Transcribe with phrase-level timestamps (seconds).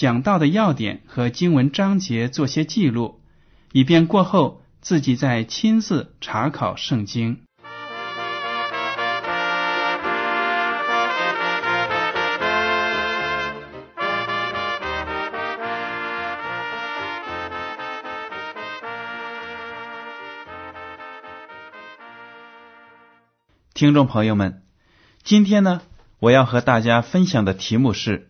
[0.00, 3.20] 讲到的要点和经文章节做些记录，
[3.70, 7.42] 以便过后自己再亲自查考圣经。
[23.74, 24.62] 听众朋友们，
[25.22, 25.82] 今天呢，
[26.20, 28.29] 我要和大家分享的题目是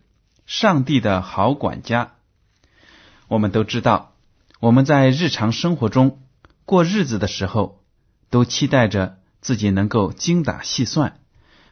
[0.51, 2.15] 上帝的好管家”。
[3.29, 4.15] 我们都知道，
[4.59, 6.19] 我们在日常生活中
[6.65, 7.81] 过日子的时候，
[8.29, 11.21] 都期待着自己能够精打细算，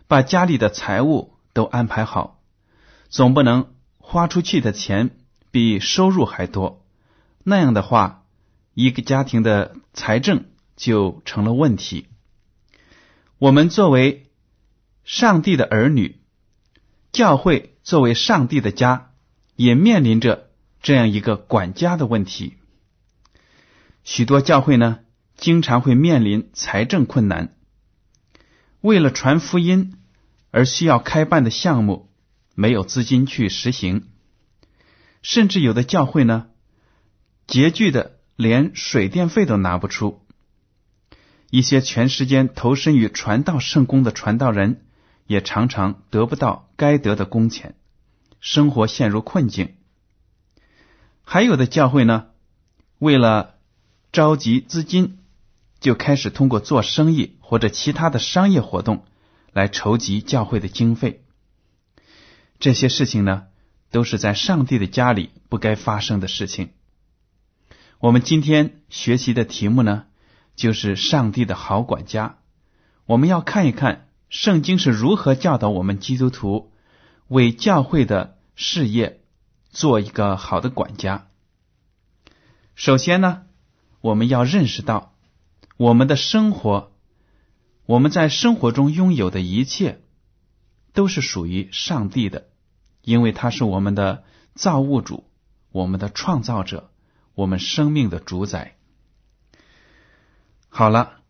[0.08, 2.40] 把家里的财物都安排好，
[3.10, 5.10] 总不能花出去的钱
[5.52, 6.86] 比收入还多。
[7.44, 8.24] 那样的话，
[8.76, 10.46] 一个家庭的财政
[10.78, 12.08] 就成了问题。
[13.40, 14.32] 我们作为
[15.04, 16.19] 上帝的儿女，
[17.12, 19.12] 教会作为上帝的家，
[19.56, 20.50] 也面临着
[20.82, 22.56] 这样一个管家的问题。
[24.04, 25.00] 许多教会呢，
[25.38, 27.56] 经常会面临财政困难，
[28.82, 29.98] 为了传福音
[30.52, 32.10] 而需要开办的项目，
[32.56, 34.08] 没有资金去实行，
[35.22, 36.48] 甚至有的教会呢，
[37.48, 40.26] 拮据的连水电费都拿不出。
[41.50, 44.86] 一些全时间投身于传道圣功的传道人，
[45.30, 47.76] 也常常得不到该得的工钱，
[48.40, 49.76] 生活陷入困境。
[51.24, 52.30] 还有的教会呢，
[52.98, 53.54] 为了
[54.12, 55.20] 召集资金，
[55.80, 59.06] 就开始通过做生意或者其他的商业活动
[59.54, 61.24] 来筹集教会的经费。
[62.58, 63.46] 这些事情呢，
[63.92, 66.72] 都是在上帝的家里不该发生的事情。
[68.00, 70.06] 我们今天学习的题目呢？
[70.56, 72.40] 就是上帝的好管家，
[73.06, 76.72] 我们要看一看圣经是如何教导我们基督徒
[77.28, 79.22] 为教会的事业
[79.70, 81.28] 做一个好的管家。
[82.76, 83.44] 首先呢，
[84.02, 85.16] 我们要认识到
[85.78, 86.92] 我们的生活，
[87.86, 90.02] 我们在生活中拥有的一切
[90.94, 92.50] 都是属于上帝的，
[93.02, 94.24] 因为他是我们的
[94.54, 95.26] 造物主，
[95.72, 96.92] 我们的创造者，
[97.34, 98.76] 我们生命的主宰。
[100.70, 101.22] 好了，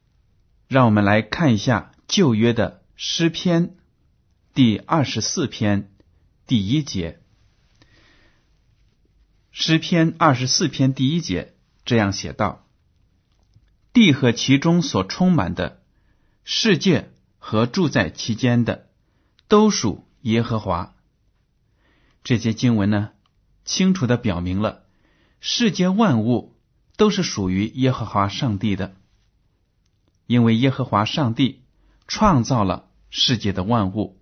[0.68, 3.78] 让我们来看一下旧约的诗篇
[4.54, 5.90] 第二十四篇
[6.46, 7.22] 第一节。
[9.52, 11.56] 诗篇二十四篇第一节
[11.86, 12.68] 这样写道
[13.94, 15.82] ：“地和其中所充满的
[16.44, 18.90] 世界和住在其间的，
[19.48, 20.94] 都属耶和华。”
[22.26, 23.12] 这些经文呢，
[23.64, 24.84] 清楚的表明了
[25.40, 26.54] 世界万物
[26.98, 28.98] 都是属于耶和华上帝的。
[30.26, 31.64] 因为耶和华上帝
[32.06, 34.20] 创造了世界的万物，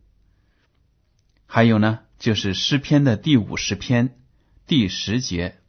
[1.45, 4.19] 还有呢，就是诗篇的第五十篇
[4.65, 5.59] 第十节。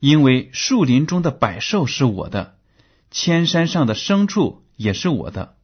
[0.00, 2.58] 因为树林中的百兽是我的，
[3.10, 5.56] 千山上的牲畜也是我的。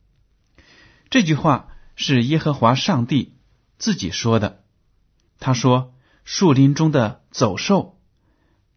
[1.10, 3.34] 这句话是耶和华上帝
[3.78, 4.64] 自己说的。
[5.38, 5.94] 他说
[6.24, 8.00] ：“树林中的走兽，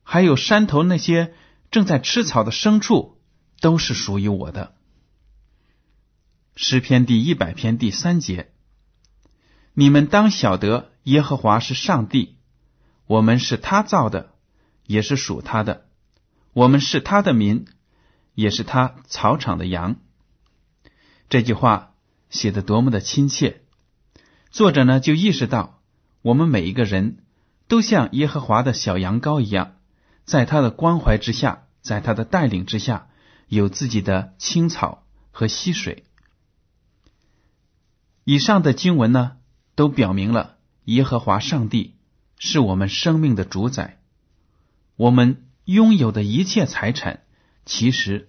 [0.04, 1.34] 还有山头那些
[1.72, 3.13] 正在吃草的牲畜。”
[3.60, 4.76] 都是属于我的。
[6.59, 8.50] 诗篇第一百篇第三节，
[9.75, 12.38] 你们当晓得耶和华是上帝，
[13.06, 14.31] 我们是他造的，
[14.88, 15.83] 也是属他的；
[16.54, 17.68] 我们是他的民，
[18.33, 19.98] 也是他草场的羊。
[21.30, 21.94] 这句话
[22.31, 23.62] 写的多么的亲切！
[24.50, 25.80] 作者呢就意识到，
[26.24, 27.19] 我们每一个人
[27.68, 29.75] 都像耶和华的小羊羔一样，
[30.25, 33.10] 在他的关怀之下，在他的带领之下。
[33.48, 36.03] 有自己的青草和溪水。
[38.29, 39.38] 以上的经文呢，
[39.74, 41.95] 都表明了耶和华上帝
[42.38, 44.01] 是我们生命的主宰，
[44.97, 47.21] 我们拥有的一切财产，
[47.65, 48.27] 其实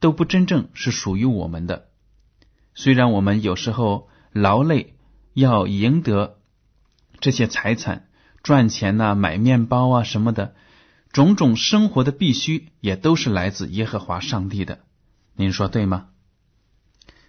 [0.00, 1.90] 都不真正是属于我们的。
[2.74, 4.94] 虽然我们有时候劳累
[5.34, 6.38] 要赢得
[7.20, 8.08] 这些财产，
[8.42, 10.54] 赚钱呐、买面包啊什么的，
[11.12, 14.78] 种种生活的必须，也都是来自耶和华上帝的。
[15.36, 16.06] 您说对吗？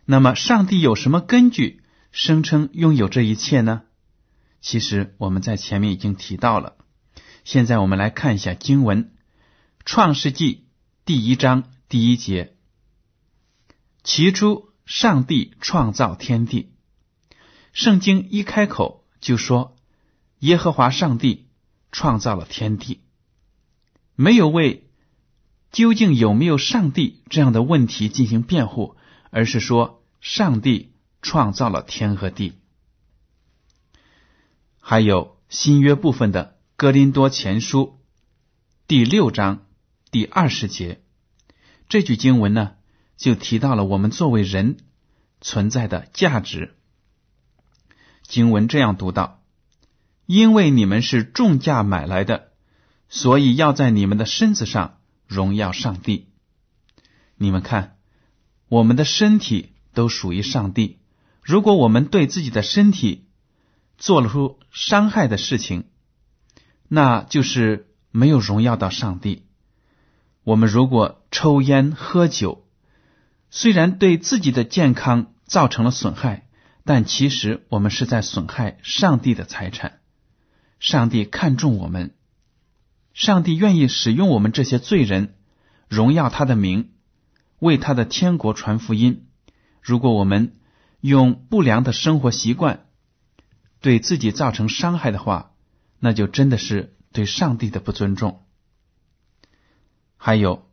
[0.06, 1.82] 那么，上帝有什么根据
[2.16, 3.82] 声称拥有这一切呢？
[4.62, 6.78] 其实我们在前面已经提到了。
[7.44, 9.04] 现在我们来看一下经文，
[9.84, 10.56] 《创世纪》
[11.04, 12.56] 第一章第一节
[14.02, 16.72] ：“起初，上帝创造天地。”
[17.74, 19.76] 圣经一开口就说
[20.40, 21.50] ：“耶和华上帝
[21.92, 23.02] 创造了天地。”
[24.16, 24.90] 没有为
[25.74, 28.96] 究竟有没有上帝这样的问题进行辩护。
[29.32, 30.94] 而是说，上帝
[31.26, 32.54] 创造了天和地。
[34.80, 36.46] 还有新约部分的
[36.76, 37.80] 《哥林多前书》
[38.86, 39.66] 第六章
[40.12, 41.02] 第二十节，
[41.90, 42.76] 这句经文呢，
[43.18, 44.78] 就提到了我们作为人
[45.42, 46.76] 存在的价值。
[48.22, 49.42] 经文这样读道
[50.28, 52.52] ：“因为你们是重价买来的，
[53.10, 56.30] 所以要在你们的身子上荣耀上帝。”
[57.36, 57.98] 你们看。
[58.68, 61.00] 我们的身体都属于上帝。
[61.46, 63.28] 如果我们对自己的身体
[64.00, 65.84] 做了出伤害的事情，
[66.88, 69.46] 那就是没有荣耀到上帝。
[70.44, 72.66] 我们如果抽烟喝酒，
[73.52, 76.48] 虽然对自己的健康造成了损害，
[76.84, 80.00] 但其实我们是在损害上帝的财产。
[80.80, 82.16] 上帝看重我们，
[83.14, 85.36] 上帝愿意使用我们这些罪人，
[85.88, 86.90] 荣耀他的名。
[87.60, 89.28] 为他的天国传福音。
[89.80, 90.56] 如果我们
[91.08, 92.88] 用不良的生活习惯
[93.80, 95.52] 对自己造成伤害的话，
[96.00, 98.44] 那就真的是对上帝的不尊重。
[100.18, 100.68] 还有，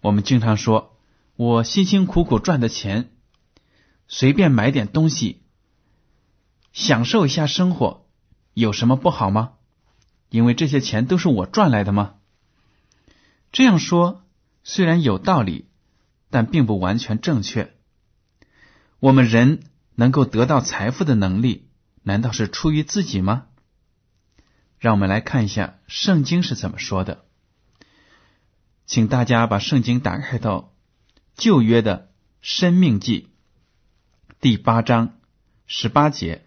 [0.00, 0.96] 我们经常说，
[1.36, 3.10] 我辛辛苦苦赚的钱，
[4.08, 5.42] 随便买点东西，
[6.72, 8.06] 享受一下生活，
[8.54, 9.52] 有什么不好吗？
[10.30, 12.14] 因为这些钱都是我赚来的吗？
[13.52, 14.24] 这样说
[14.64, 15.66] 虽然有道理。
[16.28, 17.75] 但并不完全正确。
[18.98, 19.64] 我们人
[19.94, 21.68] 能够得到财富的能力，
[22.02, 23.46] 难道是出于自己吗？
[24.78, 27.24] 让我们来看一下圣经是怎么说的。
[28.86, 30.72] 请大家把圣经打开到
[31.34, 32.10] 旧约的
[32.40, 33.28] 生命记
[34.40, 35.18] 第八章
[35.66, 36.46] 十八节。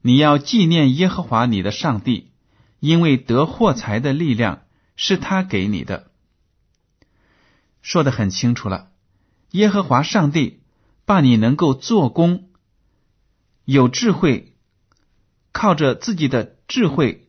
[0.00, 2.32] 你要纪念耶和华你的上帝，
[2.80, 4.64] 因为得获财的力量
[4.96, 6.10] 是他给你的。
[7.80, 8.90] 说的很清楚了，
[9.52, 10.61] 耶和华上帝
[11.12, 12.48] 把你能够做工、
[13.66, 14.56] 有智慧，
[15.52, 17.28] 靠着自己的智慧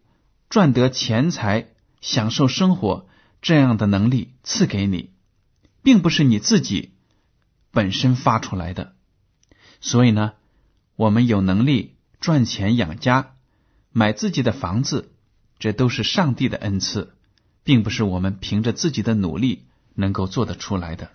[0.49, 1.67] 赚得钱财、
[1.99, 3.09] 享受生活
[3.41, 5.09] 这样的能力赐给你，
[5.81, 6.93] 并不是你自己
[7.71, 8.95] 本身发出来的。
[9.81, 10.31] 所以呢，
[10.95, 13.35] 我们有能力赚钱养家、
[13.91, 15.11] 买自己的房子，
[15.59, 17.17] 这都是上帝的恩赐，
[17.65, 19.65] 并不是我们凭着自己的努力。
[19.95, 21.11] 能够做得出来的。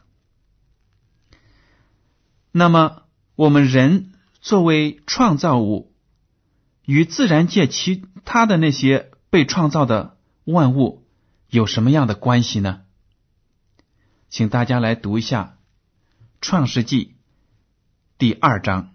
[2.50, 3.02] 那么，
[3.34, 5.92] 我们人作为创造物，
[6.84, 11.06] 与自然界其他的那些被创造的万物
[11.48, 12.82] 有什么样的关系呢？
[14.28, 15.58] 请大家来读一下
[16.40, 17.04] 《创世纪》
[18.18, 18.94] 第二章。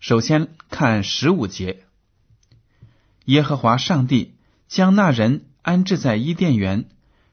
[0.00, 1.84] 首先看十五节：
[3.24, 4.36] 耶和华上帝
[4.68, 6.88] 将那人安置在伊甸园。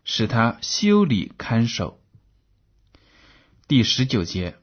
[0.06, 2.02] 使他修理看守。
[3.68, 4.56] 第十九节，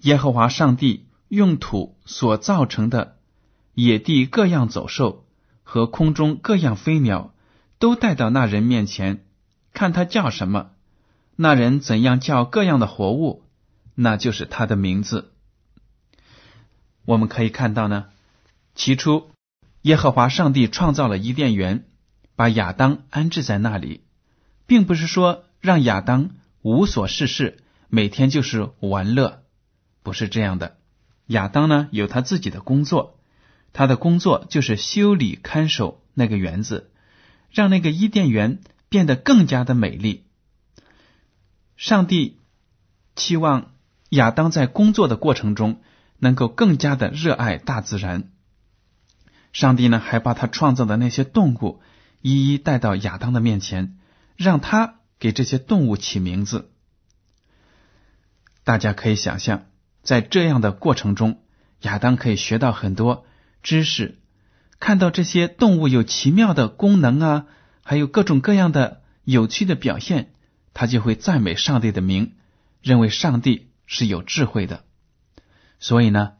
[0.00, 3.18] 耶和华上帝用土所造成的
[3.74, 5.26] 野地各样走兽
[5.62, 7.32] 和空中各样飞鸟，
[7.78, 9.24] 都带到那人面前，
[9.72, 10.70] 看他叫什么，
[11.36, 13.44] 那人怎样叫各样的活物，
[13.94, 15.32] 那就是他的名字。
[17.04, 18.06] 我们可以看到呢，
[18.74, 19.30] 起初
[19.82, 21.84] 耶和华上帝创造了伊甸园，
[22.36, 24.02] 把亚当安置在那里。
[24.66, 26.30] 并不是说让亚当
[26.62, 29.42] 无所事事，每天就是玩乐，
[30.02, 30.78] 不是这样的。
[31.26, 33.18] 亚当呢有他自己的工作，
[33.72, 36.90] 他的工作就是修理看守那个园子，
[37.50, 40.24] 让那个伊甸园变得更加的美丽。
[41.76, 42.38] 上帝
[43.14, 43.72] 期望
[44.10, 45.80] 亚当在工作的过程中
[46.18, 48.30] 能够更加的热爱大自然。
[49.52, 51.80] 上帝呢还把他创造的那些动物
[52.20, 53.96] 一一带到亚当的面前。
[54.36, 56.70] 让他给这些动物起名字，
[58.64, 59.66] 大家可以想象，
[60.02, 61.42] 在这样的过程中，
[61.82, 63.24] 亚当可以学到很多
[63.62, 64.18] 知识，
[64.78, 67.46] 看到这些动物有奇妙的功能啊，
[67.84, 70.32] 还有各种各样的有趣的表现，
[70.72, 72.32] 他就会赞美上帝的名，
[72.82, 74.84] 认为上帝是有智慧的。
[75.78, 76.32] 所以呢，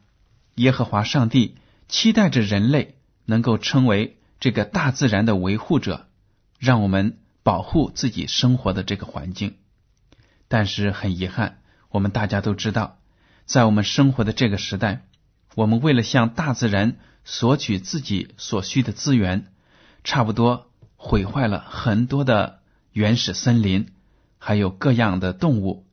[0.55, 6.07] 耶和华上帝期待着人类能够成为这个大自然的维护者，
[6.57, 9.57] 让我们保护自己生活的这个环境。
[10.47, 12.99] 但是很遗憾，我们大家都知道，
[13.45, 15.05] 在我们生活的这个时代，
[15.55, 16.97] 我们为了向大自然。
[17.23, 19.53] 索取自己所需的资源，
[20.03, 22.61] 差不多毁坏了很多的
[22.93, 23.89] 原始森林，
[24.39, 25.85] 还有各样的动物。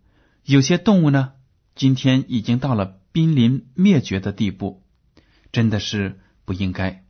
[0.43, 1.33] 有些动物呢，
[1.75, 4.83] 今天已经到了濒临灭绝的地步，
[5.53, 7.05] 真的是不应该。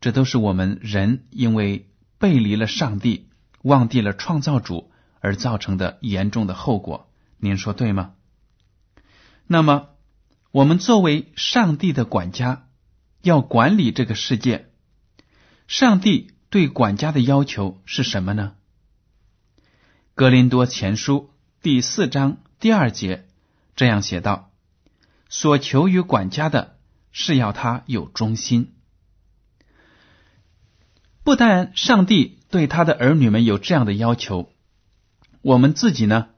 [0.00, 3.28] 这都是我们人因为背离了上帝、
[3.62, 7.08] 忘记了创造主而造成的严重的后果。
[7.38, 8.14] 您说对吗？
[9.46, 9.88] 那么，
[10.50, 12.68] 我们作为上帝的管家。
[13.22, 14.72] 要管理这个世界，
[15.68, 18.56] 上帝对管家的要求是什么呢？
[20.16, 21.30] 格林多前书
[21.62, 23.28] 第四章第二节
[23.76, 24.50] 这样写道
[25.30, 26.80] ：“所求于管家的
[27.12, 28.74] 是要他有忠心。”
[31.22, 34.50] 不但上帝对他的儿女们有这样的要求，
[35.42, 36.30] 我们自己呢？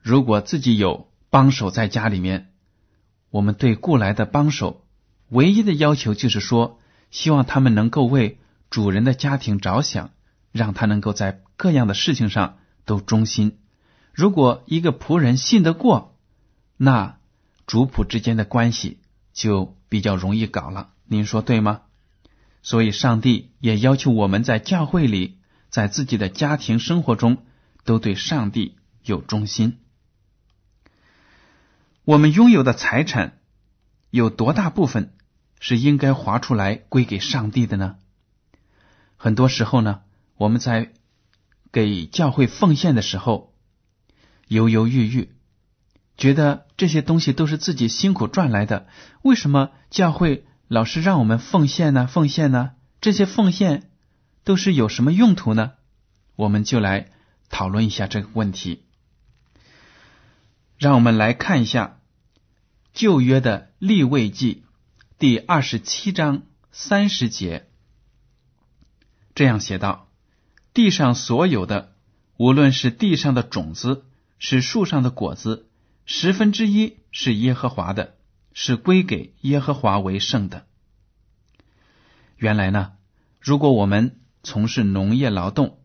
[0.00, 2.52] 如果自己有帮手在家里面，
[3.30, 4.84] 我们对雇来的帮手。
[5.30, 6.78] 唯一的要求就是说，
[7.10, 10.10] 希望他们能够为主人的家庭着想，
[10.52, 13.56] 让他能够在各样的事情上都忠心。
[14.12, 16.18] 如果一个仆人信得过，
[16.76, 17.16] 那
[17.66, 18.98] 主仆之间的关系
[19.32, 20.90] 就比较容易搞了。
[21.06, 21.80] 您说对吗？
[22.62, 25.38] 所以，上帝也要求我们在教会里，
[25.70, 27.38] 在自己的家庭生活中，
[27.84, 29.78] 都对上帝有忠心。
[32.04, 33.38] 我们拥有的财产
[34.10, 35.14] 有多大部分？
[35.60, 37.94] 是应该划出来归给上帝的呢？
[39.16, 40.00] 很多时候呢，
[40.34, 40.92] 我们在
[41.70, 43.54] 给教会奉献的时候，
[44.48, 45.30] 犹犹豫豫，
[46.16, 48.88] 觉得这些东西都是自己辛苦赚来的，
[49.22, 52.08] 为什么教会老是让我们奉献呢？
[52.08, 52.72] 奉献呢？
[53.00, 53.90] 这些奉献
[54.42, 55.74] 都是有什么用途呢？
[56.34, 57.12] 我们就来
[57.48, 58.82] 讨论一下这个问题。
[60.82, 62.00] 让我们来看一下
[62.92, 64.64] 旧约的立位记。
[65.16, 67.68] 第二十七章三十节
[69.32, 70.08] 这样写道
[70.74, 71.94] ：“地上所有的，
[72.36, 74.06] 无论是地上的种子，
[74.40, 75.68] 是树上的果子，
[76.04, 78.16] 十分之一是耶和华的，
[78.52, 80.66] 是归给耶和华为圣的。”
[82.38, 82.94] 原来呢，
[83.38, 85.78] 如果我们从事农业劳动，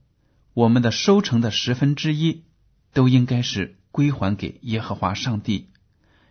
[0.56, 2.46] 我们的收成的十分之一
[2.94, 5.72] 都应该是归还给耶和华上帝，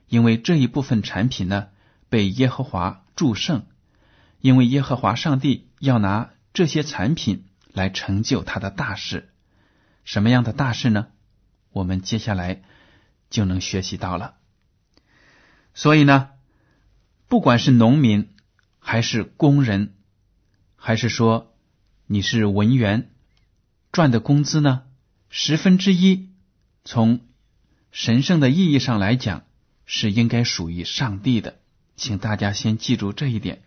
[0.06, 1.66] 因为这一部分产品呢。
[2.08, 3.66] 被耶和华祝圣，
[4.40, 9.32] 因为耶和华上帝要拿这些产品来成就他的大事。
[10.04, 11.08] 什么样的大事呢？
[11.72, 12.62] 我们接下来
[13.28, 14.36] 就能学习到了。
[15.74, 16.30] 所以呢，
[17.26, 18.28] 不管是农民，
[18.78, 19.96] 还是工人，
[20.76, 21.56] 还是说
[22.06, 23.10] 你是文员，
[23.90, 24.84] 赚的工资呢，
[25.28, 26.30] 十分之一，
[26.84, 27.18] 从
[27.96, 29.44] 神圣的意义上来讲，
[29.86, 31.60] 是应该属于上帝的。
[31.96, 33.62] 请大家先记住这一点。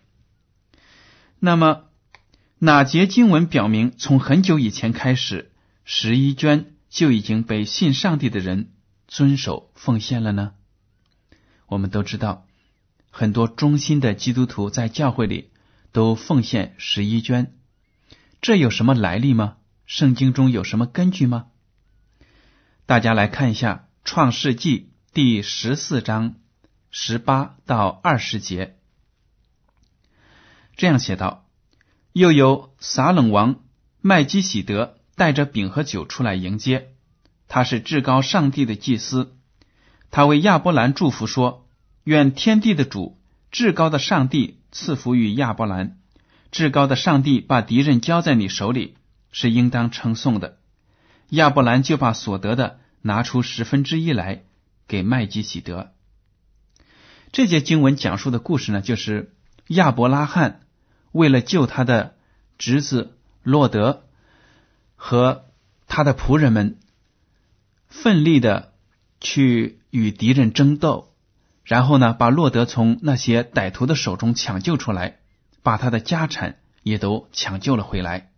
[1.40, 1.86] 那么，
[2.60, 5.50] 哪节经文表明从很久以前开始，
[5.84, 8.70] 十一捐就已经被信上帝的人
[9.08, 10.52] 遵守奉献了呢？
[11.66, 12.46] 我们都知道，
[13.10, 15.50] 很多忠心的基督徒在教会里
[15.90, 17.52] 都奉献十一捐，
[18.40, 19.56] 这有什么来历吗？
[19.86, 21.46] 圣经中有什么根据吗？
[22.86, 24.78] 大家来看一下《创世纪》
[25.12, 26.34] 第十四章。
[26.92, 28.76] 十八到二十节，
[30.74, 31.46] 这样写道：
[32.12, 33.60] 又有撒冷王
[34.00, 36.88] 麦基喜德带着饼和酒出来迎接，
[37.46, 39.36] 他是至高上帝的祭司。
[40.10, 41.68] 他为亚伯兰祝福说
[42.02, 43.20] ：“愿天地的主、
[43.52, 45.96] 至高的上帝赐福于亚伯兰。
[46.50, 48.96] 至高的上帝把敌人交在你手里，
[49.30, 50.58] 是应当称颂的。”
[51.30, 54.42] 亚伯兰就把所得的拿出十分之一来
[54.88, 55.92] 给麦基喜德。
[57.32, 59.32] 这节经文讲述的故事呢，就是
[59.68, 60.62] 亚伯拉罕
[61.12, 62.16] 为了救他的
[62.58, 64.04] 侄子洛德
[64.96, 65.44] 和
[65.86, 66.78] 他的仆人们，
[67.88, 68.72] 奋力的
[69.20, 71.14] 去与敌人争斗，
[71.64, 75.20] 然后呢，把洛德从那些歹徒的手中抢救出来，
[75.62, 78.30] 把他的家产也都抢救了回来。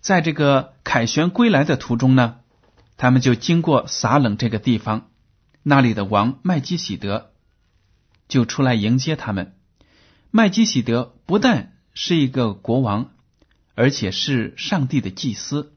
[0.00, 2.38] 在这个凯旋归来的途中呢，
[2.98, 5.10] 他们就经过撒冷这个地方，
[5.62, 7.32] 那里的王麦基喜德。
[8.28, 9.56] 就出来迎接他们。
[10.30, 13.10] 麦基喜德不但是一个国王，
[13.74, 15.74] 而且是上帝的祭司。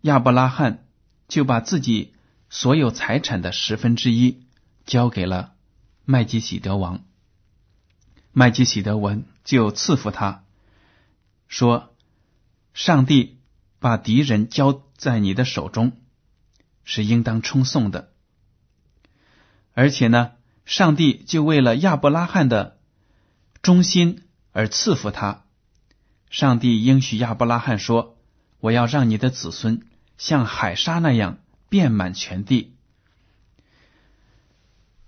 [0.00, 0.86] 亚伯拉罕
[1.28, 2.14] 就把自己
[2.48, 4.46] 所有财产的十分之一
[4.86, 5.52] 交给了
[6.06, 7.04] 麦基喜德王。
[8.32, 10.44] 麦基喜德文就赐福他，
[11.46, 11.94] 说
[12.72, 13.38] ：“上帝
[13.78, 15.96] 把敌人交在你的手中，
[16.84, 18.12] 是应当称颂的。
[19.74, 20.30] 而且呢，
[20.64, 22.78] 上帝就为了亚伯拉罕的
[23.62, 25.42] 忠心而赐福他。
[26.30, 28.16] 上帝应许亚伯拉罕说
[28.62, 32.76] ：‘我要让你的子孙像海沙那样遍满全地。’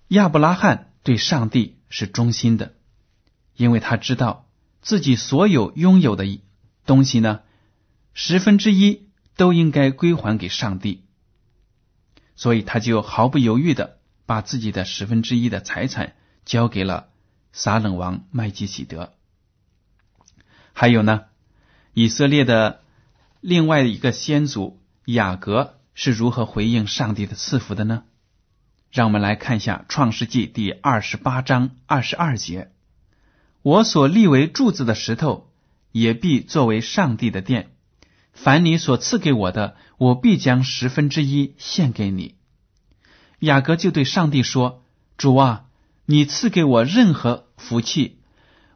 [0.08, 2.74] 亚伯拉罕对上帝是忠心的。”
[3.54, 4.48] 因为他知道
[4.82, 6.24] 自己所有拥有的
[6.84, 7.42] 东西呢，
[8.12, 11.04] 十分之一都应该归还给上帝，
[12.36, 16.14] 所以他就毫不犹豫的把自己的十分之一的财产
[16.44, 17.08] 交给了
[17.52, 19.12] 撒冷王麦基喜德。
[20.72, 21.24] 还有呢，
[21.92, 22.82] 以色列的
[23.40, 28.04] 另外一个先祖雅各是如何回应上帝的赐福的呢？
[28.90, 32.70] 让我们来看一下《创世纪》第二十八章二十二节。
[33.62, 35.50] 我所立为柱子的石头，
[35.90, 37.73] 也必作为上帝的殿。
[38.34, 42.34] 凡你所赐给我的，我必将十分之一献给你。
[43.38, 44.84] 雅各就对上帝说
[45.16, 45.64] ：“主啊，
[46.04, 48.18] 你赐给我任何福气，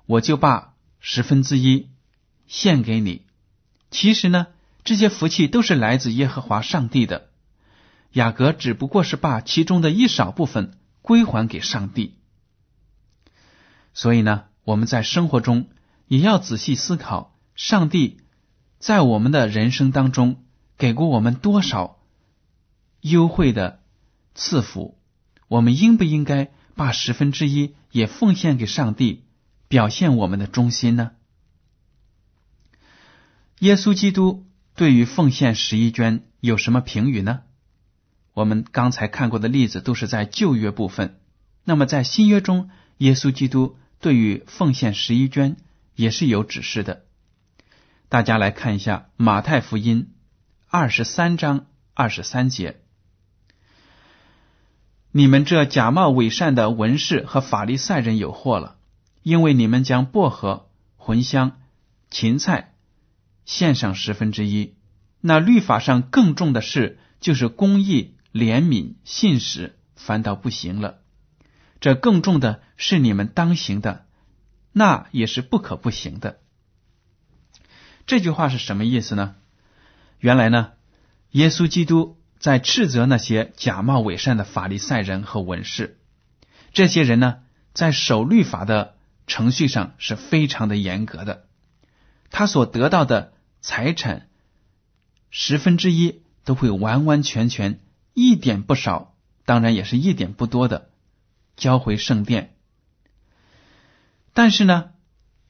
[0.07, 1.91] 我就把十分之一
[2.47, 3.27] 献给你。
[3.91, 4.47] 其实呢，
[4.85, 7.29] 这些福气都是来自耶和华上帝的。
[8.13, 12.17] 雅各只不过是把其中的一少部分归还给上帝。
[13.93, 15.71] 所以呢。”我们在生活中
[16.09, 18.21] 也要仔细思考，上帝
[18.79, 20.45] 在我们的人生当中
[20.77, 21.99] 给过我们多少
[23.01, 23.81] 优惠的
[24.35, 24.99] 赐福，
[25.49, 29.25] 我们应不应该把十分之一也奉献给上帝，
[29.69, 31.13] 表现我们的忠心呢？
[33.59, 37.41] 耶稣基督对于奉献十一捐有什么评语呢？
[38.35, 41.19] 我们刚才看过的例子都是在旧约部分，
[41.65, 43.77] 那么在新约中，耶稣基督。
[44.01, 45.57] 对于奉献十一捐
[45.97, 47.07] 也是有指示的。
[48.11, 50.13] 大家来看一下《马太福音》
[50.67, 52.81] 二十三章二十三节
[55.13, 58.79] ：“你们这假冒伪善的文士和法利赛人有祸了，
[59.23, 61.61] 因为你们将薄荷、茴香、
[62.11, 62.73] 芹菜
[63.45, 64.75] 献上十分之一，
[65.21, 71.01] 那律法上更重的事就是公义、怜悯、信实，反倒不行了。”
[71.79, 74.07] 这更重的是你们当行的，
[74.73, 76.41] 那也是不可不行的。
[78.09, 79.37] 这句话是什么意思呢？
[80.19, 80.73] 原来呢，
[81.31, 86.01] 耶稣基督在斥责那些假冒伪善的法利赛人和文士。
[86.73, 87.41] 这些人呢，
[87.75, 91.45] 在守律法的程序上是非常的严格的。
[92.31, 94.31] 他所得到的财产
[95.31, 97.79] 十分之一都会完完全全
[98.15, 100.89] 一点不少，当然也是一点不多的。
[101.57, 102.57] 交回圣殿，
[104.33, 104.93] 但是呢，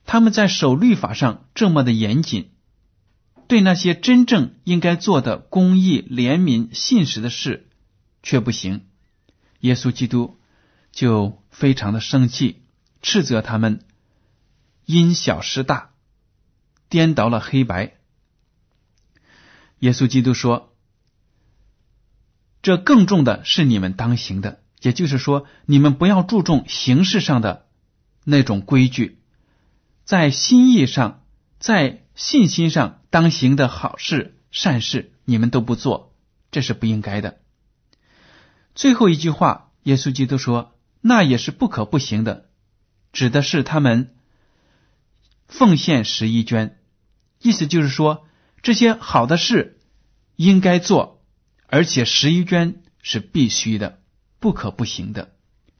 [0.08, 2.52] 他们在守律法上这么的严谨，
[3.46, 7.68] 对那些真正应该做的公义、怜悯、信实的事
[8.22, 8.86] 却不行。
[9.60, 10.40] 耶稣基督
[10.92, 12.62] 就非常的生气，
[13.02, 13.84] 斥责他们
[14.86, 15.90] 因小失大，
[16.88, 17.98] 颠倒了黑白。
[19.80, 20.74] 耶稣基督说
[22.62, 27.66] ：“这更重的是你们当行的。”也就是说，你们不要注重形式上的
[28.24, 29.17] 那种规矩，
[30.08, 31.22] 在心意上、
[31.58, 36.14] 在信心上当行的好事、善事，你们都不做，
[36.50, 37.40] 这是不应该的。
[38.74, 42.48] 最后一句话，耶稣基督说：“那也是不可不行的。”
[43.12, 44.14] 指的是他们
[45.46, 46.78] 奉献十一捐，
[47.42, 48.26] 意思就是说，
[48.62, 49.78] 这些好的事
[50.36, 51.22] 应该做，
[51.66, 54.00] 而且十一捐是必须的。
[54.40, 55.34] 不可不行的，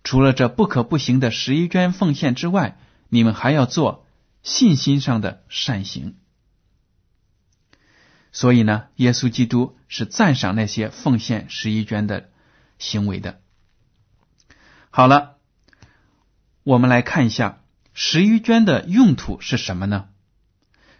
[0.05, 4.05] 除了这不可不行的十一捐奉献之外，你们还要做
[4.49, 6.17] 信心上的善行。
[8.33, 12.31] 所以呢，耶稣基督是赞赏那些奉献十一捐的
[12.79, 13.43] 行为的。
[14.89, 15.37] 好了，
[16.63, 20.09] 我们来看一下十一捐的用途是什么呢？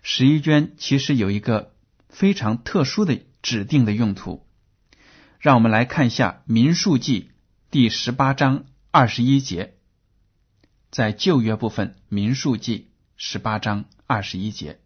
[0.03, 1.75] 十一捐其实有一个
[2.11, 4.47] 非常特殊的指定的用途，
[5.41, 7.31] 让我们来看一下《民数记》。
[7.71, 9.75] 第十八章二十一节，
[10.91, 14.79] 在旧约部分民数记十八章二十一节，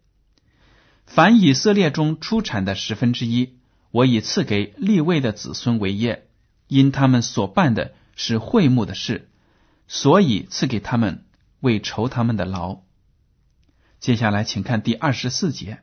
[1.05, 3.59] 凡以色列中出产的十分之一，
[3.91, 6.27] 我以赐给立位的子孙为业，
[6.67, 9.29] 因他们所办的是会幕的事，
[9.87, 11.25] 所以赐给他们
[11.59, 12.79] 为酬他们的劳。
[13.99, 15.81] 接下来，请看第二十四节。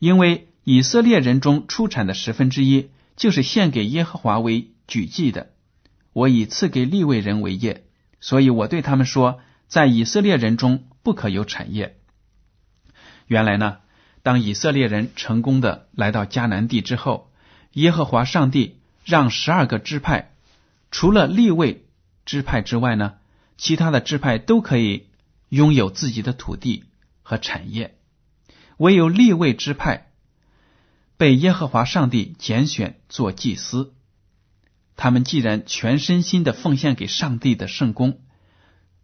[0.00, 5.52] 因为以色列人中出产的十分之一，就是献给耶和华为举祭的。
[6.12, 7.84] 我以赐给立位人为业，
[8.18, 11.98] 所以我对他们说，在以色列人中不可有产业。
[13.26, 13.78] 原来呢，
[14.22, 17.32] 当以色列人成功的来到迦南地之后，
[17.72, 20.34] 耶和华上帝让十二个支派，
[20.90, 21.86] 除了立位
[22.24, 23.14] 支派之外呢，
[23.56, 25.08] 其他的支派都可以
[25.48, 26.84] 拥有自己的土地
[27.22, 27.96] 和产业。
[28.76, 30.10] 唯有立位支派
[31.16, 33.94] 被耶和华上帝拣选做祭司，
[34.96, 38.20] 他们既然全身心的奉献给上帝的圣功，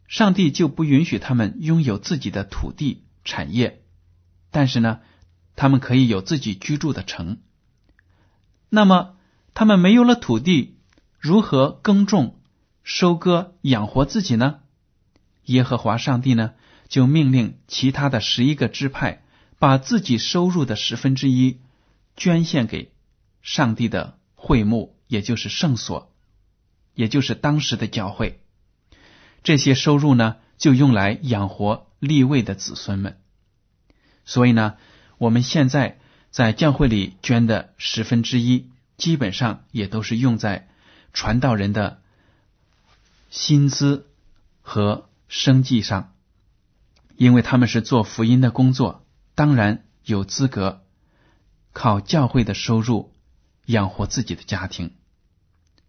[0.08, 3.82] 上帝就不允许他们拥有自己的土地产业，
[4.50, 5.00] 但是呢，
[5.54, 7.38] 他们可以有自己居住的城。
[8.68, 9.16] 那么，
[9.54, 10.78] 他们没有了土地，
[11.18, 12.40] 如何耕种、
[12.82, 14.60] 收割、养活自己呢？
[15.44, 16.54] 耶和华上帝呢，
[16.88, 19.22] 就命令其他的十一个支派。
[19.58, 21.62] 把自己收入的十分之一
[22.14, 22.92] 捐献给
[23.40, 26.12] 上帝的会幕，也就是圣所，
[26.92, 28.42] 也就是当时的教会。
[29.46, 33.20] 这些收入呢，就用来养活立位的子孙们。
[34.24, 34.74] 所以呢，
[35.18, 36.00] 我们现在
[36.32, 40.66] 在教会里捐的十分之一，基本上也都是用在
[41.12, 42.02] 传道人的
[43.30, 44.08] 薪资
[44.62, 46.12] 和生计上，
[47.14, 49.06] 因为他们是做福音的工作。
[49.36, 50.82] 当然有资格
[51.72, 53.12] 靠教会的收入
[53.66, 54.96] 养活自己的家庭，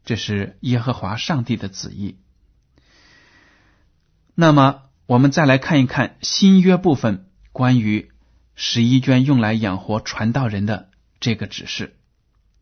[0.06, 2.20] 这是耶和华上帝的旨意。
[4.40, 8.12] 那么，我们再来看一看新约部分关于
[8.54, 11.96] 十一卷用来养活传道人的这个指示，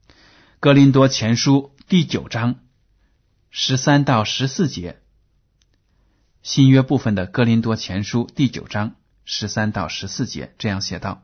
[0.61, 2.55] 《格林多前书》第九章
[3.49, 5.01] 十三到十四节。
[6.41, 8.95] 新约部分的《格林多前书》第九章。
[9.25, 11.23] 十三到十四节这样写道：“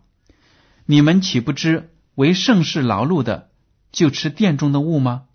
[0.85, 3.51] 你们岂不知为盛世劳碌的
[3.93, 5.27] 就吃殿中的物吗？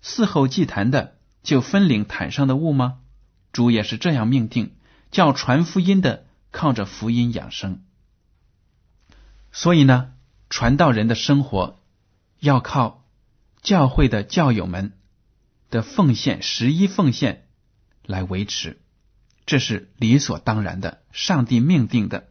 [0.00, 2.98] 伺候祭坛的就分领坛上的物吗？
[3.52, 4.74] 主也是这样命定，
[5.10, 7.84] 叫传福音的靠着福音养生。
[9.52, 10.12] 所以呢，
[10.48, 11.78] 传道人的生活
[12.40, 13.04] 要靠
[13.60, 14.92] 教会的教友们
[15.70, 17.46] 的奉献，十一奉献
[18.04, 18.80] 来维持。”
[19.44, 22.28] 这是理所当然的，上帝命定的。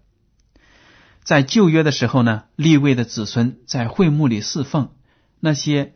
[1.23, 4.95] 在旧约的时候呢，立位的子孙在会幕里侍奉，
[5.39, 5.93] 那些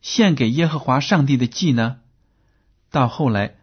[0.00, 1.98] 献给耶和华上帝的祭呢，
[2.90, 3.57] 到后来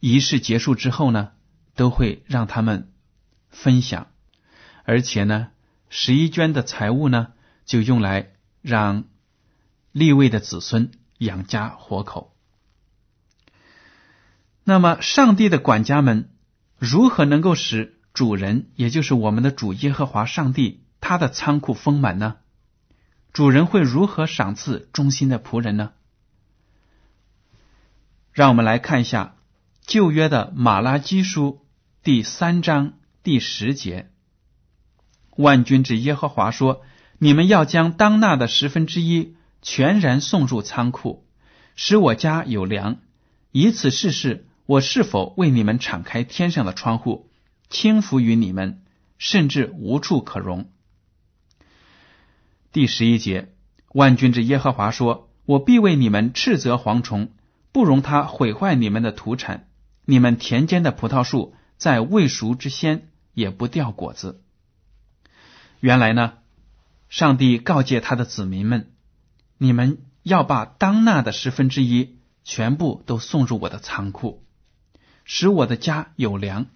[0.00, 1.32] 仪式结束之后呢，
[1.74, 2.92] 都会让他们
[3.50, 4.08] 分享，
[4.84, 5.48] 而且呢，
[5.90, 7.32] 十一捐的财物呢，
[7.64, 8.32] 就用来
[8.62, 9.04] 让
[9.92, 12.34] 立位的子孙养家活口。
[14.64, 16.30] 那么，上帝的管家们
[16.78, 22.36] 如何能够使主人，也就是我们的主耶和华上帝，他的仓库丰满呢？
[23.32, 25.92] 主人会如何赏赐忠心的仆人呢？
[28.32, 29.36] 让我们来看一下
[29.88, 31.62] 旧约的马拉基书
[32.02, 34.10] 第三章第十节
[35.34, 36.82] ：“万军之耶和华说：
[37.16, 41.24] 你们要将当纳的十分之一全然送入仓库，
[41.74, 42.98] 使我家有粮，
[43.50, 47.30] 以此试试。”我是否为你们敞开天上的窗户，
[47.70, 48.82] 倾覆于你们，
[49.16, 50.70] 甚至无处可容？
[52.72, 53.54] 第十一节，
[53.94, 57.30] 万军之耶和华说：“我必为你们斥责蝗虫，
[57.72, 59.67] 不容它毁坏你们的土产。
[60.10, 64.42] 你们田间的葡萄树在未熟之先也不掉果子。”
[65.80, 66.38] 原来呢，
[67.10, 68.90] 上帝告诫他的子民们
[69.58, 74.46] ：“你们要把当纳的十分之一全部都送入我的仓库。”
[75.26, 76.68] 使我的家有粮，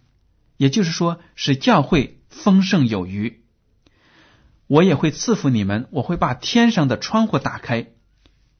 [0.58, 3.42] 也就是说，使教会丰盛有余。
[4.66, 7.92] 我也会赐福你们，我会把天上的窗户打开，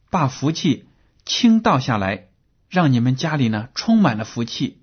[0.09, 0.87] 把福气
[1.27, 2.29] 倾倒下来，
[2.73, 4.79] 让你们家里呢充满了福气，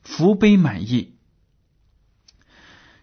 [0.00, 1.16] 福杯满溢。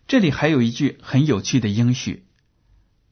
[0.07, 2.25] 这里还有一句很有趣的应许：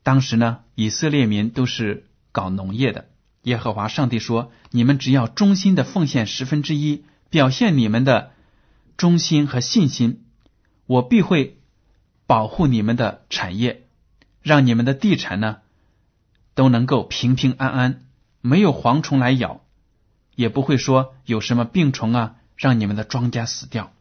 [0.02, 3.10] 当时呢，以色列民都是搞农业的，
[3.44, 8.32] 耶和华上帝说：“你们只要忠心的奉献十分之一。”表现你们的
[8.98, 10.26] 忠心和信心，
[10.86, 11.60] 我必会
[12.26, 13.88] 保护你们的产业，
[14.41, 15.58] 让你们的地产呢
[16.56, 18.06] 都能够平平安安，
[18.41, 19.64] 没有蝗虫来咬，
[20.36, 23.91] 也不会说有什么病虫啊让你们的庄稼死掉。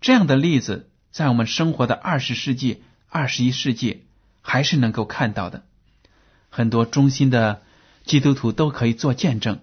[0.00, 4.04] 这样的例子在我们生活的二十世纪、二十一世纪
[4.42, 5.64] 还是能够看到的。
[6.50, 7.62] 很多忠心的
[8.04, 9.60] 基督徒都可以做见证。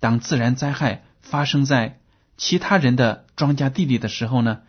[0.00, 2.00] 当自然灾害发生在
[2.36, 4.62] 其他人的庄稼地里的时候呢，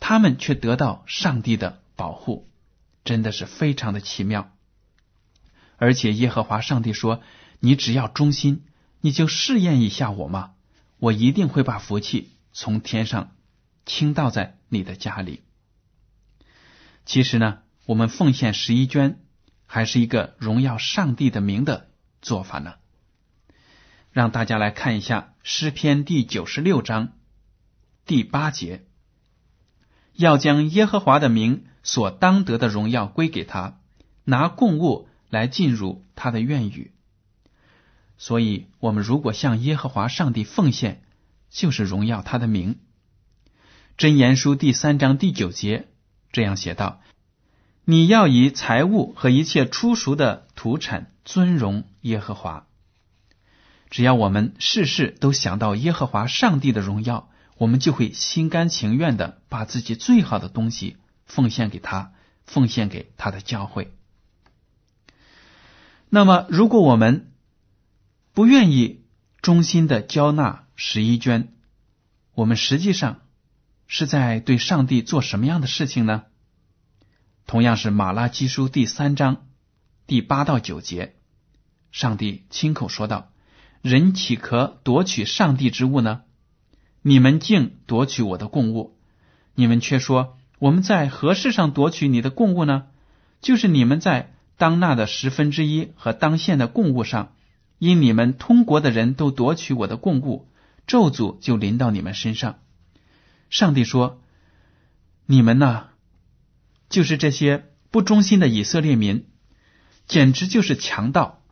[0.00, 2.48] 他们却得到上帝的保护，
[3.04, 4.50] 真的是非常的奇妙。
[5.76, 7.22] 而且耶和华上帝说
[7.60, 8.64] ：“你只要忠心，
[9.04, 10.54] 你就试验一下我嘛，
[10.96, 13.32] 我一定会把福气从天上
[13.84, 15.42] 倾倒在你的家里。”
[17.04, 19.20] 其实呢，我们奉献十一捐，
[19.66, 21.90] 还是一个荣耀上帝的名的
[22.22, 22.76] 做法呢。
[24.10, 27.12] 让大家来看一下诗篇第九十六章
[28.06, 28.86] 第八节，
[30.14, 33.78] 要将耶和华的名所当得的荣耀归给他，
[34.24, 36.93] 拿供物来进入他的院宇。
[38.16, 41.02] 所以，我们如果向耶和华上帝奉献，
[41.50, 42.78] 就是荣耀他的名。
[43.98, 45.88] 箴言书第三章第九节
[46.32, 47.00] 这样写道
[47.84, 52.66] ：“你要以财物和一切出熟的土产尊荣耶和华。”
[53.90, 60.96] 只要我们事事都想到耶和华上帝的荣耀，我们就会心甘情愿的把自己最好的东西
[61.26, 62.12] 奉献给他，
[62.44, 63.92] 奉献给他的教会。
[66.08, 67.32] 那么，如果我们
[68.34, 69.04] 不愿意
[69.42, 71.52] 衷心的交纳十一捐，
[72.34, 73.20] 我们实际上
[73.86, 76.24] 是在对上帝做什么样的事情呢？
[77.46, 79.46] 同样是马拉基书第三章
[80.08, 81.14] 第八到九节，
[81.92, 83.30] 上帝亲口说道。
[83.82, 86.22] 人岂可夺取上帝之物呢？
[87.02, 88.98] 你们竟夺取我的供物，
[89.54, 92.86] 你们却说我们在何事上夺取你的供物呢？
[93.40, 97.36] 就是你们在当纳的十分之一和当献的供物上，
[97.78, 100.48] 因你们通国的人都夺取我的供物，
[100.86, 102.58] 咒诅就临到你们身上。
[103.50, 104.22] 上帝说
[105.26, 105.88] ：“你们呐，
[106.88, 109.26] 就是这些不忠心的以色列民，
[110.06, 111.42] 简直就是强盗，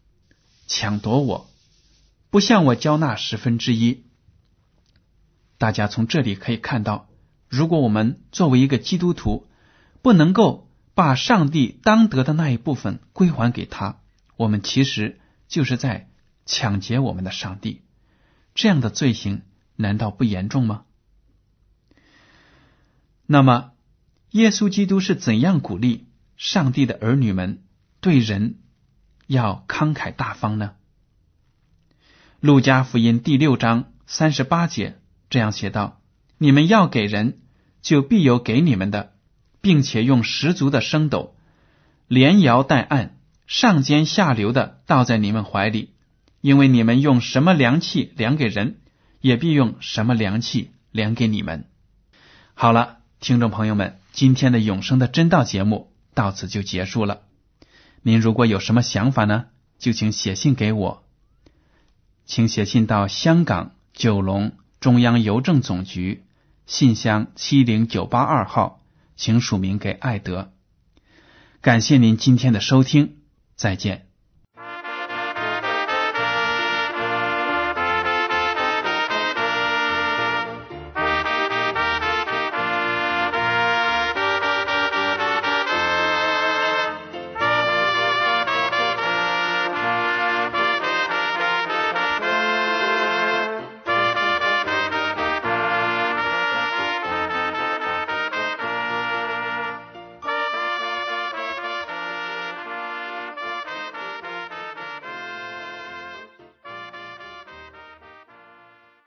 [0.66, 1.48] 抢夺我。”
[2.30, 4.04] 不向我交纳十分之一。
[5.58, 7.08] 大家从这里可以看到，
[7.48, 9.46] 如果我们作为一个基督徒，
[10.00, 13.98] 不能够把上帝当得的那一部分归还给他，
[14.36, 16.08] 我们其实就是在
[16.44, 17.82] 抢劫我们的上帝。
[18.54, 19.42] 这样的罪行
[19.76, 20.84] 难道不严重吗？
[23.26, 23.72] 那么，
[24.30, 27.62] 耶稣基督是怎样鼓励上帝的儿女们
[28.00, 28.58] 对人
[29.26, 30.74] 要慷慨大方呢？
[32.40, 35.00] 路加福音第六章三十八节
[35.30, 36.02] 这样写道
[36.36, 37.38] ：“你们要给人，
[37.80, 39.14] 就必有给你们的，
[39.60, 41.36] 并且用十足的升斗，
[42.08, 45.94] 连摇带按，上尖下流的倒在你们怀里，
[46.42, 48.80] 因为你们用什么量器量给人，
[49.22, 51.64] 也必用什么量器量给你们。”
[52.52, 57.22] 好了，听众朋友们，今天的永生的真道节目到此就结束了。
[58.02, 59.46] 您如果有什么想法呢，
[59.78, 61.04] 就请写信给我。
[62.26, 66.24] 请写信到香港九龙中央邮政总局
[66.66, 68.82] 信箱七零九八二号，
[69.16, 70.52] 请署名给艾德。
[71.60, 73.18] 感谢您今天的收听，
[73.54, 74.11] 再见。